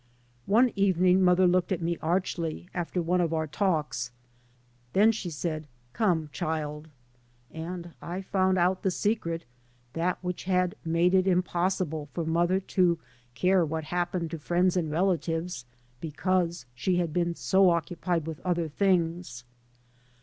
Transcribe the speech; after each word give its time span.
One 0.47 0.71
evening 0.75 1.21
mother 1.23 1.45
looked 1.45 1.71
at 1.71 1.79
me 1.83 1.95
archly 2.01 2.67
after 2.73 3.03
one 3.03 3.21
of 3.21 3.33
our 3.35 3.45
talks. 3.45 4.09
Then 4.93 5.11
she 5.11 5.29
said," 5.29 5.67
Come, 5.93 6.31
childie." 6.33 6.89
And 7.51 7.93
I 8.01 8.23
found 8.23 8.57
out 8.57 8.81
the 8.81 8.89
secret, 8.89 9.45
that 9.93 10.17
which" 10.23 10.43
had 10.45 10.73
made 10.83 11.13
it 11.13 11.27
impossible" 11.27 12.09
for 12.13 12.25
mother 12.25 12.59
to 12.59 12.97
care" 13.35 13.63
what 13.63 13.83
happened 13.83 14.31
to 14.31 14.39
friends 14.39 14.75
and 14.75 14.89
relatives" 14.89 15.65
because 16.01 16.65
she 16.73 16.95
had 16.95 17.13
been 17.13 17.35
so" 17.35 17.69
occupied 17.69 18.25
with 18.25 18.39
other 18.39 18.67
things." 18.67 19.43